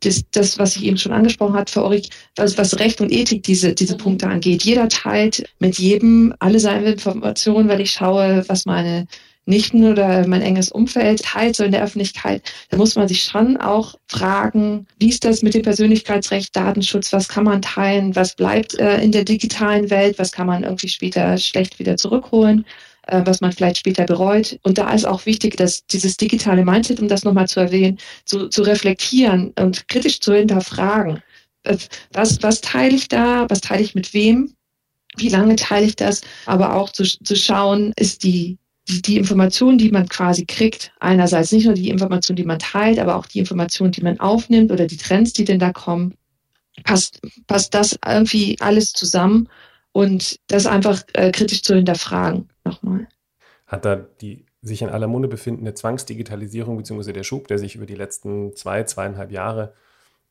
[0.00, 3.44] das, das, was ich eben schon angesprochen hat, für euch, was, was Recht und Ethik
[3.44, 4.64] diese, diese Punkte angeht.
[4.64, 9.06] Jeder teilt mit jedem alle seine Informationen, weil ich schaue, was meine
[9.46, 12.42] Nichten oder mein enges Umfeld teilt, so in der Öffentlichkeit.
[12.68, 17.28] Da muss man sich schon auch fragen, wie ist das mit dem Persönlichkeitsrecht, Datenschutz, was
[17.28, 21.38] kann man teilen, was bleibt äh, in der digitalen Welt, was kann man irgendwie später
[21.38, 22.64] schlecht wieder zurückholen
[23.10, 24.58] äh, was man vielleicht später bereut.
[24.62, 28.48] Und da ist auch wichtig, dass dieses digitale Mindset, um das nochmal zu erwähnen, zu,
[28.48, 31.22] zu reflektieren und kritisch zu hinterfragen.
[31.64, 31.76] Äh,
[32.12, 33.46] was, was teile ich da?
[33.48, 34.54] Was teile ich mit wem?
[35.16, 36.22] Wie lange teile ich das?
[36.46, 41.52] Aber auch zu, zu schauen, ist die, die, die Information, die man quasi kriegt, einerseits
[41.52, 44.86] nicht nur die Information, die man teilt, aber auch die Information, die man aufnimmt oder
[44.86, 46.14] die Trends, die denn da kommen,
[46.84, 49.48] passt, passt das irgendwie alles zusammen
[49.92, 53.08] und das einfach äh, kritisch zu hinterfragen nochmal.
[53.66, 57.12] Hat da die sich in aller Munde befindende Zwangsdigitalisierung bzw.
[57.12, 59.72] der Schub, der sich über die letzten zwei, zweieinhalb Jahre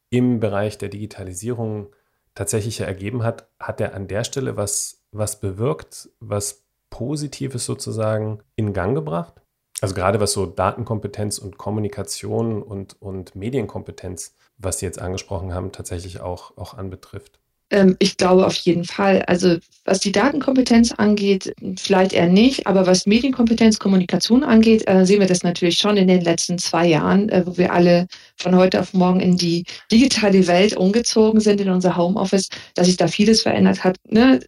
[0.09, 1.87] im Bereich der Digitalisierung
[2.35, 8.73] tatsächlich ergeben hat, hat er an der Stelle was, was bewirkt, was Positives sozusagen in
[8.73, 9.41] Gang gebracht?
[9.81, 15.71] Also gerade was so Datenkompetenz und Kommunikation und, und Medienkompetenz, was Sie jetzt angesprochen haben,
[15.71, 17.39] tatsächlich auch, auch anbetrifft.
[17.71, 19.23] Ähm, ich glaube auf jeden Fall.
[19.23, 19.57] Also
[19.89, 25.27] was die Datenkompetenz angeht, vielleicht eher nicht, aber was Medienkompetenz, Kommunikation angeht, äh, sehen wir
[25.27, 28.93] das natürlich schon in den letzten zwei Jahren, äh, wo wir alle von heute auf
[28.93, 33.83] morgen in die digitale Welt umgezogen sind, in unser Homeoffice, dass sich da vieles verändert
[33.83, 33.97] hat.
[34.07, 34.41] Ne?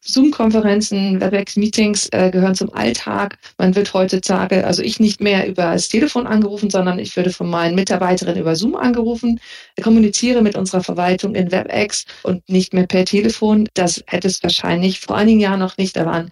[0.00, 3.36] Zoom-Konferenzen, WebEx-Meetings äh, gehören zum Alltag.
[3.58, 7.50] Man wird heutzutage, also ich nicht mehr über das Telefon angerufen, sondern ich würde von
[7.50, 9.40] meinen Mitarbeiterinnen über Zoom angerufen,
[9.82, 13.68] kommuniziere mit unserer Verwaltung in WebEx und nicht mehr per Telefon.
[13.74, 15.96] Das hätte es wahrscheinlich vor einigen Jahren noch nicht.
[15.96, 16.30] Da waren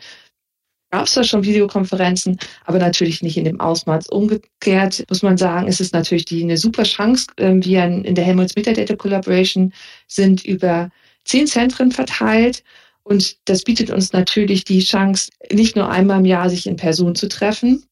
[0.94, 4.06] gab es da schon Videokonferenzen, aber natürlich nicht in dem Ausmaß.
[4.10, 7.26] Umgekehrt muss man sagen, ist es natürlich die, eine super Chance.
[7.36, 9.72] Ähm, wir in der Helmholtz Metadata Collaboration
[10.06, 10.90] sind über
[11.24, 12.62] zehn Zentren verteilt
[13.02, 17.16] und das bietet uns natürlich die Chance, nicht nur einmal im Jahr sich in Person
[17.16, 17.84] zu treffen,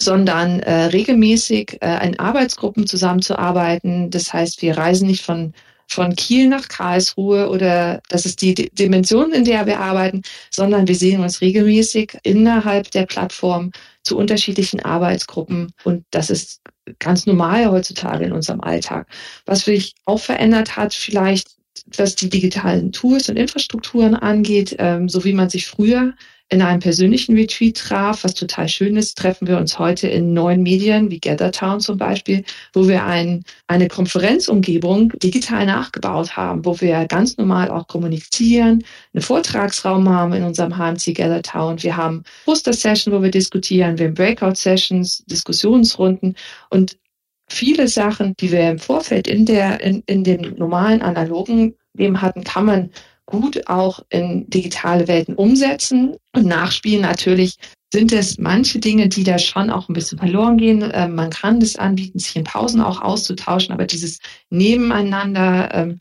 [0.00, 4.10] sondern äh, regelmäßig äh, in Arbeitsgruppen zusammenzuarbeiten.
[4.10, 5.52] Das heißt, wir reisen nicht von
[5.88, 10.94] von Kiel nach Karlsruhe oder das ist die Dimension, in der wir arbeiten, sondern wir
[10.96, 13.70] sehen uns regelmäßig innerhalb der Plattform
[14.02, 16.60] zu unterschiedlichen Arbeitsgruppen und das ist
[16.98, 19.08] ganz normal heutzutage in unserem Alltag.
[19.44, 21.56] Was sich auch verändert hat, vielleicht
[21.96, 26.14] was die digitalen Tools und Infrastrukturen angeht, ähm, so wie man sich früher
[26.48, 30.62] in einem persönlichen Retreat traf, was total schön ist, treffen wir uns heute in neuen
[30.62, 37.06] Medien wie GatherTown zum Beispiel, wo wir ein, eine Konferenzumgebung digital nachgebaut haben, wo wir
[37.06, 41.82] ganz normal auch kommunizieren, einen Vortragsraum haben in unserem HMC GatherTown.
[41.82, 46.36] Wir haben Poster-Session, wo wir diskutieren, wir haben Breakout-Sessions, Diskussionsrunden
[46.70, 46.96] und
[47.48, 52.44] viele Sachen, die wir im Vorfeld in der, in, in dem normalen analogen Leben hatten,
[52.44, 52.90] kann man
[53.26, 57.02] gut auch in digitale Welten umsetzen und nachspielen.
[57.02, 57.56] Natürlich
[57.92, 60.88] sind es manche Dinge, die da schon auch ein bisschen verloren gehen.
[60.92, 66.00] Ähm, man kann das anbieten, sich in Pausen auch auszutauschen, aber dieses Nebeneinander, ähm,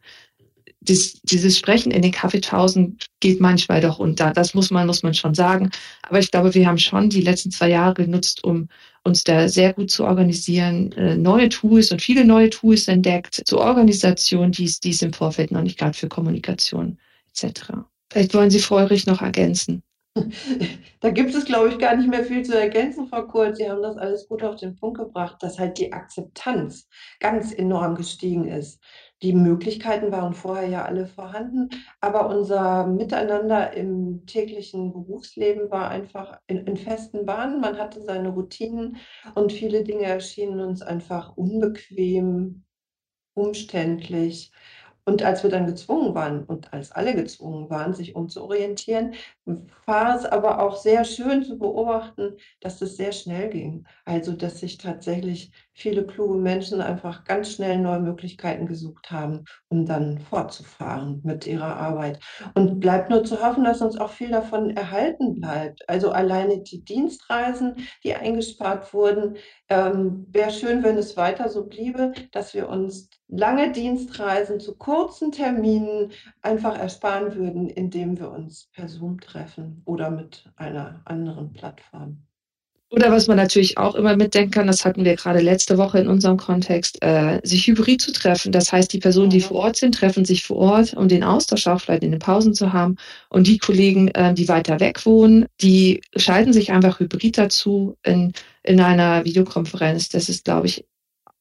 [0.82, 4.32] das, dieses Sprechen in den Kaffeepausen geht manchmal doch unter.
[4.32, 5.72] Das muss man, muss man schon sagen.
[6.04, 8.70] Aber ich glaube, wir haben schon die letzten zwei Jahre genutzt, um
[9.04, 13.60] uns da sehr gut zu organisieren, äh, neue Tools und viele neue Tools entdeckt zur
[13.60, 16.98] Organisation, die es, die es im Vorfeld noch nicht gab für Kommunikation
[17.36, 17.74] etc.
[18.12, 19.84] Vielleicht wollen Sie Frau Ulrich noch ergänzen.
[21.02, 23.58] Da gibt es, glaube ich, gar nicht mehr viel zu ergänzen, Frau Kurz.
[23.58, 26.88] Sie haben das alles gut auf den Punkt gebracht, dass halt die Akzeptanz
[27.20, 28.82] ganz enorm gestiegen ist.
[29.22, 31.70] Die Möglichkeiten waren vorher ja alle vorhanden,
[32.02, 37.62] aber unser Miteinander im täglichen Berufsleben war einfach in, in festen Bahnen.
[37.62, 38.98] Man hatte seine Routinen
[39.36, 42.64] und viele Dinge erschienen uns einfach unbequem,
[43.36, 44.52] umständlich.
[45.08, 49.14] Und als wir dann gezwungen waren und als alle gezwungen waren, sich umzuorientieren,
[49.86, 53.86] war es aber auch sehr schön zu beobachten, dass das sehr schnell ging.
[54.06, 59.86] Also, dass sich tatsächlich viele kluge Menschen einfach ganz schnell neue Möglichkeiten gesucht haben, um
[59.86, 62.20] dann fortzufahren mit ihrer Arbeit.
[62.54, 65.88] Und bleibt nur zu hoffen, dass uns auch viel davon erhalten bleibt.
[65.90, 69.36] Also alleine die Dienstreisen, die eingespart wurden,
[69.70, 75.32] ähm, wäre schön, wenn es weiter so bliebe, dass wir uns lange Dienstreisen zu kurzen
[75.32, 76.12] Terminen
[76.42, 82.26] einfach ersparen würden, indem wir uns per Zoom treffen oder mit einer anderen Plattform.
[82.96, 86.08] Oder was man natürlich auch immer mitdenken kann, das hatten wir gerade letzte Woche in
[86.08, 88.54] unserem Kontext, äh, sich hybrid zu treffen.
[88.54, 91.68] Das heißt, die Personen, die vor Ort sind, treffen sich vor Ort, um den Austausch
[91.68, 92.96] auch vielleicht in den Pausen zu haben.
[93.28, 98.32] Und die Kollegen, äh, die weiter weg wohnen, die schalten sich einfach hybrid dazu in,
[98.64, 100.08] in einer Videokonferenz.
[100.08, 100.86] Das ist, glaube ich,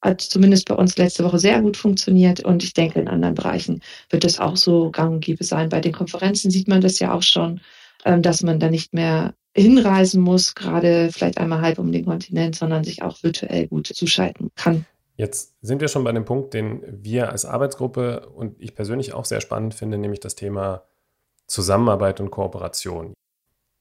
[0.01, 3.81] hat zumindest bei uns letzte Woche sehr gut funktioniert und ich denke, in anderen Bereichen
[4.09, 5.69] wird das auch so gang und gäbe sein.
[5.69, 7.61] Bei den Konferenzen sieht man das ja auch schon,
[8.03, 12.55] ähm, dass man da nicht mehr hinreisen muss, gerade vielleicht einmal halb um den Kontinent,
[12.55, 14.85] sondern sich auch virtuell gut zuschalten kann.
[15.17, 19.23] Jetzt sind wir schon bei dem Punkt, den wir als Arbeitsgruppe und ich persönlich auch
[19.23, 20.83] sehr spannend finde, nämlich das Thema
[21.47, 23.13] Zusammenarbeit und Kooperation.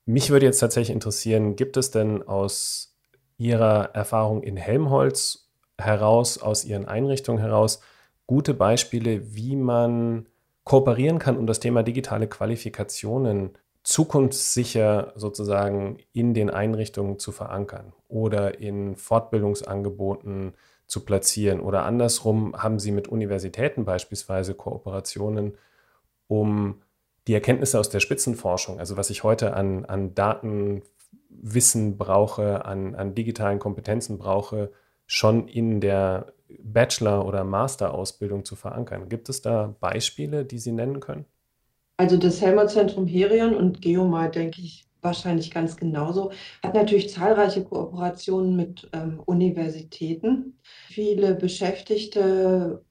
[0.06, 2.96] Mich würde jetzt tatsächlich interessieren, gibt es denn aus
[3.36, 7.80] Ihrer Erfahrung in Helmholtz heraus, aus Ihren Einrichtungen heraus,
[8.26, 10.26] gute Beispiele, wie man
[10.62, 18.58] kooperieren kann, um das Thema digitale Qualifikationen zukunftssicher sozusagen in den Einrichtungen zu verankern oder
[18.58, 20.54] in Fortbildungsangeboten
[20.86, 21.60] zu platzieren?
[21.60, 25.58] Oder andersrum, haben Sie mit Universitäten beispielsweise Kooperationen,
[26.26, 26.82] um
[27.26, 33.14] die Erkenntnisse aus der Spitzenforschung, also was ich heute an, an Datenwissen brauche, an, an
[33.14, 34.72] digitalen Kompetenzen brauche,
[35.06, 39.08] schon in der Bachelor- oder Master-Ausbildung zu verankern.
[39.08, 41.26] Gibt es da Beispiele, die Sie nennen können?
[41.96, 48.56] Also das Helmholtz-Zentrum Herion und Geomar, denke ich, wahrscheinlich ganz genauso, hat natürlich zahlreiche Kooperationen
[48.56, 50.58] mit ähm, Universitäten.
[50.88, 52.84] Viele Beschäftigte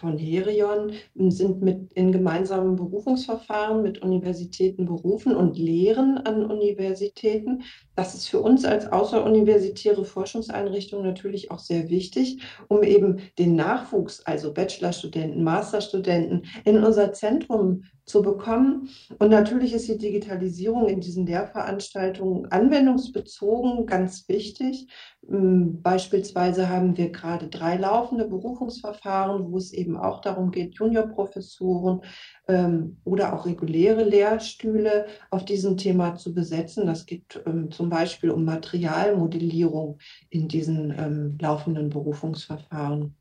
[0.00, 7.64] von Herion sind mit in gemeinsamen Berufungsverfahren mit Universitäten berufen und lehren an Universitäten.
[7.96, 14.20] Das ist für uns als außeruniversitäre Forschungseinrichtung natürlich auch sehr wichtig, um eben den Nachwuchs,
[14.20, 18.90] also Bachelorstudenten, Masterstudenten, in unser Zentrum zu bekommen.
[19.18, 24.88] Und natürlich ist die Digitalisierung in diesen Lehrveranstaltungen anwendungsbezogen ganz wichtig.
[25.30, 32.00] Ähm, beispielsweise haben wir gerade drei laufende Berufungsverfahren, wo es eben auch darum geht, Juniorprofessoren
[32.48, 36.86] ähm, oder auch reguläre Lehrstühle auf diesem Thema zu besetzen.
[36.86, 39.98] Das geht ähm, zum Beispiel um Materialmodellierung
[40.30, 43.16] in diesen ähm, laufenden Berufungsverfahren.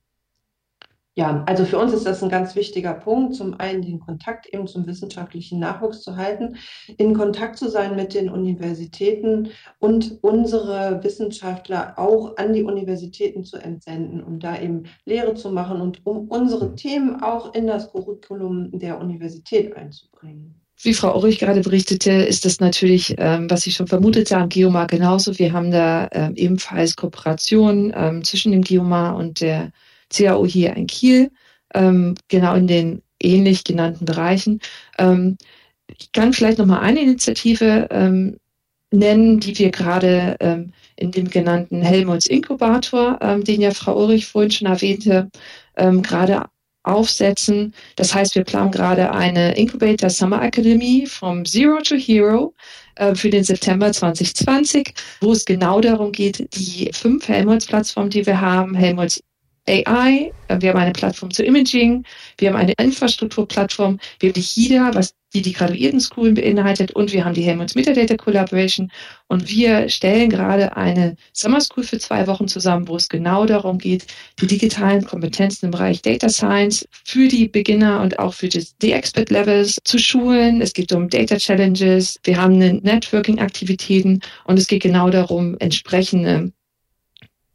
[1.16, 4.66] Ja, also für uns ist das ein ganz wichtiger Punkt, zum einen den Kontakt eben
[4.66, 6.56] zum wissenschaftlichen Nachwuchs zu halten,
[6.98, 13.58] in Kontakt zu sein mit den Universitäten und unsere Wissenschaftler auch an die Universitäten zu
[13.58, 16.76] entsenden, um da eben Lehre zu machen und um unsere mhm.
[16.78, 20.56] Themen auch in das Curriculum der Universität einzubringen.
[20.82, 24.88] Wie Frau Ulrich gerade berichtete, ist das natürlich, ähm, was Sie schon vermutet haben, Geomar
[24.88, 25.38] genauso.
[25.38, 29.72] Wir haben da ähm, ebenfalls Kooperationen ähm, zwischen dem Geomar und der
[30.14, 31.32] CAO hier in Kiel,
[31.74, 34.60] ähm, genau in den ähnlich genannten Bereichen.
[34.98, 35.38] Ähm,
[35.88, 38.38] ich kann vielleicht noch mal eine Initiative ähm,
[38.92, 44.28] nennen, die wir gerade ähm, in dem genannten Helmholtz Inkubator, ähm, den ja Frau Ulrich
[44.28, 45.30] vorhin schon erwähnte,
[45.76, 46.46] ähm, gerade
[46.84, 47.74] aufsetzen.
[47.96, 52.54] Das heißt, wir planen gerade eine Incubator Summer Academy from Zero to Hero
[52.96, 58.40] äh, für den September 2020, wo es genau darum geht, die fünf Helmholtz-Plattformen, die wir
[58.40, 59.22] haben, Helmholtz
[59.68, 62.04] AI, wir haben eine Plattform zu Imaging,
[62.38, 67.12] wir haben eine Infrastrukturplattform, wir haben die HIDA, was die die graduierten Schulen beinhaltet und
[67.12, 68.92] wir haben die Helmholtz Metadata Collaboration
[69.28, 73.80] und wir stellen gerade eine Summer School für zwei Wochen zusammen, wo es genau darum
[73.80, 74.06] geht,
[74.40, 79.32] die digitalen Kompetenzen im Bereich Data Science für die Beginner und auch für die Expert
[79.32, 80.62] Levels zu schulen.
[80.62, 86.52] Es geht um Data Challenges, wir haben Networking Aktivitäten und es geht genau darum, entsprechende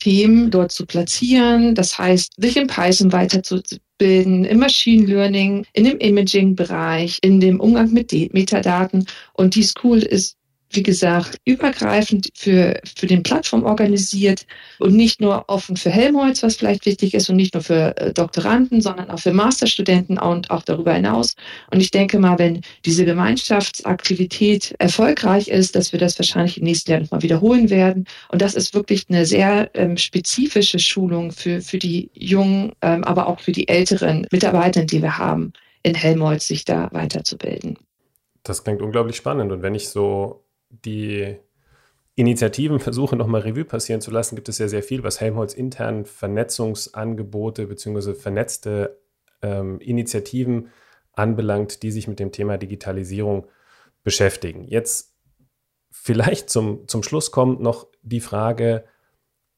[0.08, 1.74] Themen dort zu platzieren.
[1.74, 7.92] Das heißt, sich in Python weiterzubilden, im Machine Learning, in dem Imaging-Bereich, in dem Umgang
[7.92, 9.04] mit Metadaten.
[9.34, 10.37] Und die School ist
[10.70, 14.46] wie gesagt, übergreifend für, für den Plattform organisiert
[14.78, 18.12] und nicht nur offen für Helmholtz, was vielleicht wichtig ist, und nicht nur für äh,
[18.12, 21.36] Doktoranden, sondern auch für Masterstudenten und auch darüber hinaus.
[21.70, 26.90] Und ich denke mal, wenn diese Gemeinschaftsaktivität erfolgreich ist, dass wir das wahrscheinlich im nächsten
[26.90, 28.04] Jahr nochmal wiederholen werden.
[28.30, 33.26] Und das ist wirklich eine sehr ähm, spezifische Schulung für, für die jungen, ähm, aber
[33.26, 35.52] auch für die älteren Mitarbeiter, die wir haben,
[35.82, 37.78] in Helmholtz sich da weiterzubilden.
[38.42, 39.52] Das klingt unglaublich spannend.
[39.52, 41.38] Und wenn ich so die
[42.14, 46.04] Initiativen versuche, nochmal Revue passieren zu lassen, gibt es ja sehr viel, was Helmholtz intern
[46.04, 48.14] Vernetzungsangebote bzw.
[48.14, 48.98] vernetzte
[49.40, 50.70] ähm, Initiativen
[51.12, 53.46] anbelangt, die sich mit dem Thema Digitalisierung
[54.02, 54.64] beschäftigen.
[54.64, 55.14] Jetzt
[55.90, 58.84] vielleicht zum, zum Schluss kommt noch die Frage,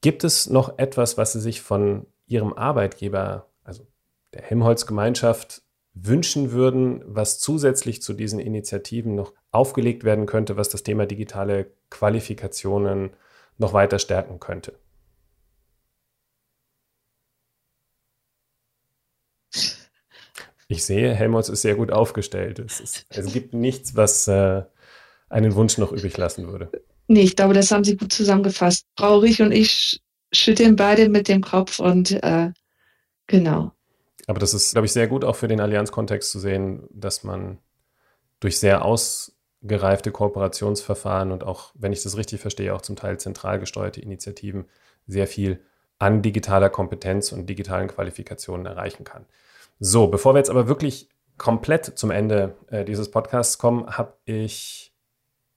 [0.00, 3.86] gibt es noch etwas, was Sie sich von Ihrem Arbeitgeber, also
[4.32, 5.62] der Helmholtz-Gemeinschaft,
[6.02, 11.72] wünschen würden, was zusätzlich zu diesen Initiativen noch aufgelegt werden könnte, was das Thema digitale
[11.90, 13.10] Qualifikationen
[13.58, 14.78] noch weiter stärken könnte?
[20.68, 22.60] Ich sehe, Helmholtz ist sehr gut aufgestellt.
[22.60, 24.62] Es, ist, es gibt nichts, was äh,
[25.28, 26.70] einen Wunsch noch übrig lassen würde.
[27.08, 28.86] Nee, ich glaube, das haben Sie gut zusammengefasst.
[28.96, 30.00] Frau Rich und ich
[30.32, 32.52] schütteln beide mit dem Kopf und äh,
[33.26, 33.72] genau.
[34.26, 37.58] Aber das ist, glaube ich, sehr gut auch für den Allianzkontext zu sehen, dass man
[38.40, 43.58] durch sehr ausgereifte Kooperationsverfahren und auch, wenn ich das richtig verstehe, auch zum Teil zentral
[43.58, 44.66] gesteuerte Initiativen
[45.06, 45.60] sehr viel
[45.98, 49.26] an digitaler Kompetenz und digitalen Qualifikationen erreichen kann.
[49.78, 54.94] So, bevor wir jetzt aber wirklich komplett zum Ende äh, dieses Podcasts kommen, habe ich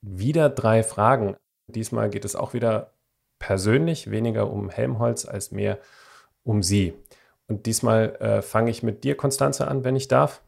[0.01, 1.35] wieder drei Fragen.
[1.67, 2.93] Diesmal geht es auch wieder
[3.39, 5.79] persönlich, weniger um Helmholtz als mehr
[6.43, 6.93] um Sie.
[7.47, 10.41] Und diesmal äh, fange ich mit dir, Konstanze, an, wenn ich darf.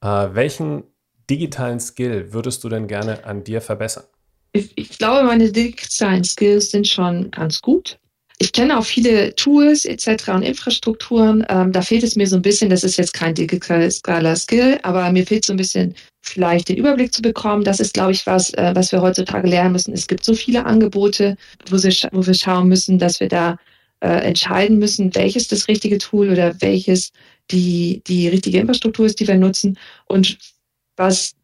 [0.00, 0.84] Äh, welchen
[1.28, 4.04] digitalen Skill würdest du denn gerne an dir verbessern?
[4.52, 7.98] Ich, ich, glaube, meine digitalen Skills sind schon ganz gut.
[8.40, 10.28] ich kenne auch viele Tools etc.
[10.28, 11.44] und Infrastrukturen.
[11.48, 15.10] Ähm, da fehlt es mir so ein bisschen, das ist jetzt kein digitaler Skill, aber
[15.10, 17.64] mir fehlt so ein bisschen vielleicht den Überblick zu bekommen.
[17.64, 19.92] Das ist, glaube ich, was, äh, was wir heutzutage lernen müssen.
[19.92, 21.36] Es gibt so viele Angebote,
[21.68, 23.56] wo, sie, wo wir schauen müssen, dass wir da
[24.00, 27.12] äh, entscheiden müssen, welches das richtige Tool oder welches
[27.50, 29.78] die, die richtige Infrastruktur ist, die wir nutzen.
[30.06, 30.38] Und
[30.96, 31.34] was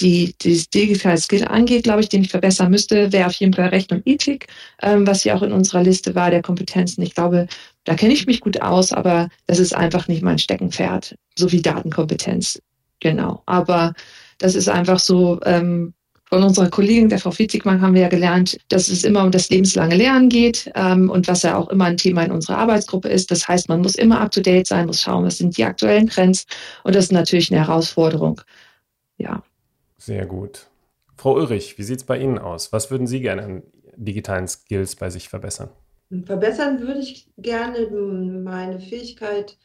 [0.00, 3.68] die, die Digital Skill angeht, glaube ich, den ich verbessern müsste, wäre auf jeden Fall
[3.68, 4.46] Recht und Ethik,
[4.80, 7.02] ähm, was ja auch in unserer Liste war der Kompetenzen.
[7.02, 7.46] Ich glaube,
[7.84, 11.62] da kenne ich mich gut aus, aber das ist einfach nicht mein Steckenpferd, so wie
[11.62, 12.62] Datenkompetenz.
[13.00, 13.42] Genau.
[13.46, 13.94] Aber
[14.38, 15.92] das ist einfach so, ähm,
[16.32, 19.50] von unserer Kollegin, der Frau Fitzigmann, haben wir ja gelernt, dass es immer um das
[19.50, 23.30] lebenslange Lernen geht ähm, und was ja auch immer ein Thema in unserer Arbeitsgruppe ist.
[23.30, 26.46] Das heißt, man muss immer up-to-date sein, muss schauen, was sind die aktuellen Trends
[26.84, 28.40] und das ist natürlich eine Herausforderung.
[29.18, 29.42] Ja.
[29.98, 30.68] Sehr gut.
[31.18, 32.72] Frau Ulrich, wie sieht es bei Ihnen aus?
[32.72, 33.62] Was würden Sie gerne an
[33.96, 35.68] digitalen Skills bei sich verbessern?
[36.24, 39.58] Verbessern würde ich gerne meine Fähigkeit,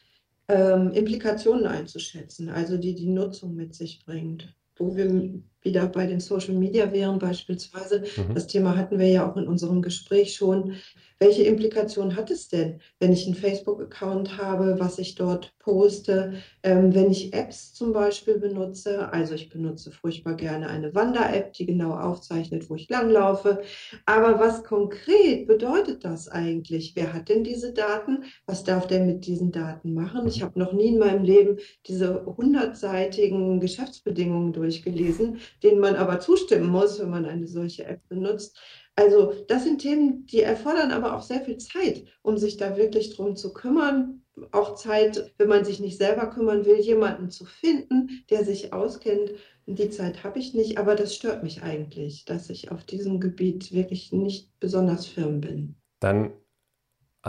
[0.48, 4.54] ähm, Implikationen einzuschätzen, also die die Nutzung mit sich bringt.
[4.76, 8.34] Wo wir wieder bei den Social Media wären beispielsweise, mhm.
[8.34, 10.76] das Thema hatten wir ja auch in unserem Gespräch schon,
[11.20, 16.94] welche Implikationen hat es denn, wenn ich einen Facebook-Account habe, was ich dort poste, ähm,
[16.94, 19.12] wenn ich Apps zum Beispiel benutze?
[19.12, 23.62] Also ich benutze furchtbar gerne eine Wander-App, die genau aufzeichnet, wo ich langlaufe.
[24.06, 26.92] Aber was konkret bedeutet das eigentlich?
[26.94, 28.22] Wer hat denn diese Daten?
[28.46, 30.28] Was darf der mit diesen Daten machen?
[30.28, 36.68] Ich habe noch nie in meinem Leben diese hundertseitigen Geschäftsbedingungen durchgelesen, denen man aber zustimmen
[36.68, 38.58] muss, wenn man eine solche App benutzt.
[38.96, 43.14] Also das sind Themen, die erfordern aber auch sehr viel Zeit, um sich da wirklich
[43.14, 44.22] drum zu kümmern.
[44.50, 49.32] Auch Zeit, wenn man sich nicht selber kümmern will, jemanden zu finden, der sich auskennt.
[49.66, 53.72] Die Zeit habe ich nicht, aber das stört mich eigentlich, dass ich auf diesem Gebiet
[53.72, 55.76] wirklich nicht besonders firm bin.
[56.00, 56.32] Dann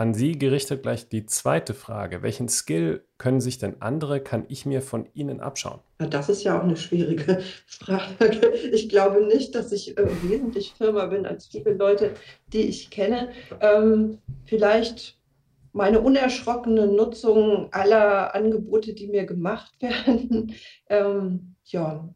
[0.00, 2.22] an Sie gerichtet gleich die zweite Frage.
[2.22, 5.80] Welchen Skill können sich denn andere, kann ich mir von Ihnen abschauen?
[6.00, 8.54] Ja, das ist ja auch eine schwierige Frage.
[8.72, 12.14] Ich glaube nicht, dass ich äh, wesentlich firmer bin als viele Leute,
[12.50, 13.28] die ich kenne.
[13.60, 15.18] Ähm, vielleicht
[15.72, 20.54] meine unerschrockene Nutzung aller Angebote, die mir gemacht werden.
[20.88, 22.08] Ähm, ja,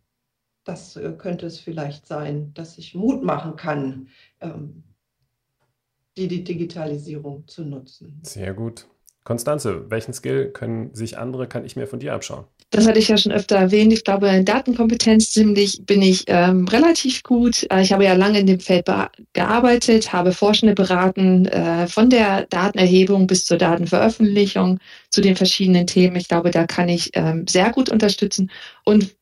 [0.64, 4.08] das äh, könnte es vielleicht sein, dass ich Mut machen kann.
[4.40, 4.84] Ähm,
[6.16, 8.20] die, die Digitalisierung zu nutzen.
[8.22, 8.86] Sehr gut.
[9.24, 12.44] Konstanze, welchen Skill können sich andere, kann ich mir von dir abschauen?
[12.70, 13.92] Das hatte ich ja schon öfter erwähnt.
[13.92, 17.66] Ich glaube, in Datenkompetenz ziemlich bin ich ähm, relativ gut.
[17.70, 18.86] Äh, ich habe ja lange in dem Feld
[19.32, 26.16] gearbeitet, habe Forschende beraten, äh, von der Datenerhebung bis zur Datenveröffentlichung zu den verschiedenen Themen.
[26.16, 28.50] Ich glaube, da kann ich ähm, sehr gut unterstützen.
[28.84, 29.14] Und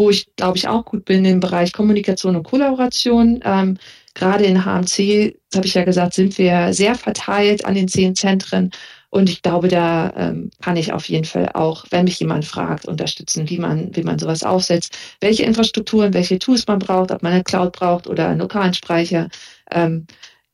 [0.00, 3.40] wo ich, glaube ich, auch gut bin im Bereich Kommunikation und Kollaboration.
[3.44, 3.78] Ähm,
[4.14, 8.70] gerade in HMC, habe ich ja gesagt, sind wir sehr verteilt an den zehn Zentren.
[9.10, 12.86] Und ich glaube, da ähm, kann ich auf jeden Fall auch, wenn mich jemand fragt,
[12.86, 17.32] unterstützen, wie man, wie man sowas aufsetzt, welche Infrastrukturen, welche Tools man braucht, ob man
[17.32, 19.28] eine Cloud braucht oder einen lokalen Speicher.
[19.72, 20.06] Ähm,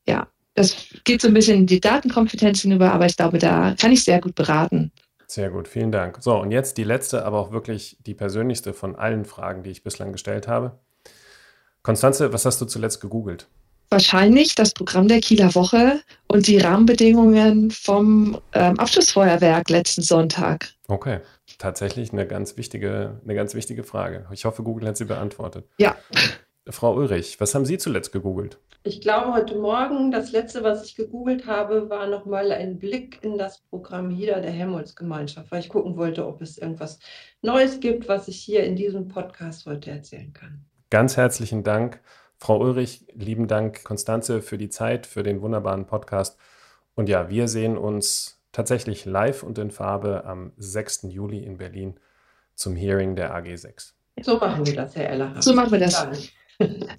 [0.07, 3.91] ja, das geht so ein bisschen in die Datenkompetenz hinüber, aber ich glaube, da kann
[3.91, 4.91] ich sehr gut beraten.
[5.27, 6.17] Sehr gut, vielen Dank.
[6.21, 9.83] So, und jetzt die letzte, aber auch wirklich die persönlichste von allen Fragen, die ich
[9.83, 10.79] bislang gestellt habe.
[11.87, 13.47] Konstanze, was hast du zuletzt gegoogelt?
[13.89, 20.67] Wahrscheinlich das Programm der Kieler Woche und die Rahmenbedingungen vom ähm, Abschlussfeuerwerk letzten Sonntag.
[20.89, 21.21] Okay,
[21.57, 24.27] tatsächlich eine ganz wichtige, eine ganz wichtige Frage.
[24.33, 25.63] Ich hoffe, Google hat sie beantwortet.
[25.77, 25.95] Ja.
[26.69, 28.59] Frau Ulrich, was haben Sie zuletzt gegoogelt?
[28.83, 33.37] Ich glaube, heute Morgen, das letzte, was ich gegoogelt habe, war nochmal ein Blick in
[33.37, 36.99] das Programm HIDA der Helmholtz-Gemeinschaft, weil ich gucken wollte, ob es irgendwas
[37.41, 40.65] Neues gibt, was ich hier in diesem Podcast heute erzählen kann.
[40.89, 41.99] Ganz herzlichen Dank,
[42.37, 43.05] Frau Ulrich.
[43.13, 46.37] Lieben Dank, Konstanze, für die Zeit, für den wunderbaren Podcast.
[46.95, 51.07] Und ja, wir sehen uns tatsächlich live und in Farbe am 6.
[51.09, 51.99] Juli in Berlin
[52.55, 53.91] zum Hearing der AG6.
[54.21, 55.41] So machen wir das, Herr Eller.
[55.41, 56.07] So machen wir das.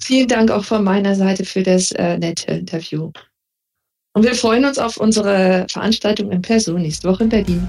[0.00, 3.10] Vielen Dank auch von meiner Seite für das äh, nette Interview.
[4.12, 7.68] Und wir freuen uns auf unsere Veranstaltung in Person nächste Woche in Berlin.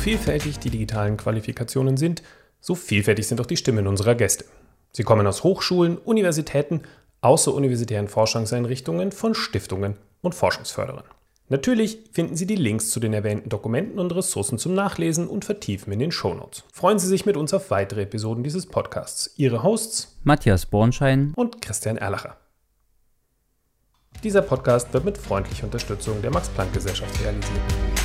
[0.00, 2.22] Vielfältig die digitalen Qualifikationen sind,
[2.60, 4.46] so vielfältig sind auch die Stimmen unserer Gäste.
[4.92, 6.82] Sie kommen aus Hochschulen, Universitäten,
[7.20, 11.04] außeruniversitären Forschungseinrichtungen, von Stiftungen und Forschungsförderern.
[11.50, 15.92] Natürlich finden Sie die Links zu den erwähnten Dokumenten und Ressourcen zum Nachlesen und Vertiefen
[15.92, 16.64] in den Shownotes.
[16.72, 19.34] Freuen Sie sich mit uns auf weitere Episoden dieses Podcasts.
[19.36, 22.36] Ihre Hosts Matthias Bornschein und Christian Erlacher.
[24.24, 27.99] Dieser Podcast wird mit freundlicher Unterstützung der Max-Planck-Gesellschaft realisiert.